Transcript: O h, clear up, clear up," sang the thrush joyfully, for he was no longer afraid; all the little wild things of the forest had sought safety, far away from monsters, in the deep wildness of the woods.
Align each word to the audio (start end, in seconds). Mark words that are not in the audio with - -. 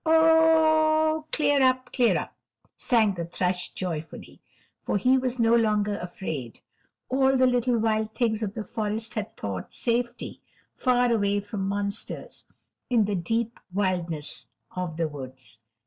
O 0.03 1.25
h, 1.27 1.31
clear 1.31 1.61
up, 1.61 1.93
clear 1.93 2.17
up," 2.17 2.33
sang 2.75 3.13
the 3.13 3.23
thrush 3.25 3.71
joyfully, 3.73 4.41
for 4.81 4.97
he 4.97 5.15
was 5.15 5.37
no 5.37 5.55
longer 5.55 5.99
afraid; 5.99 6.59
all 7.07 7.37
the 7.37 7.45
little 7.45 7.77
wild 7.77 8.15
things 8.15 8.41
of 8.41 8.55
the 8.55 8.63
forest 8.63 9.13
had 9.13 9.29
sought 9.39 9.75
safety, 9.75 10.41
far 10.73 11.11
away 11.11 11.39
from 11.39 11.67
monsters, 11.69 12.45
in 12.89 13.05
the 13.05 13.13
deep 13.15 13.59
wildness 13.71 14.47
of 14.75 14.97
the 14.97 15.07
woods. 15.07 15.59